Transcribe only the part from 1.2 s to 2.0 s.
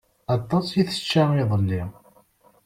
iḍelli.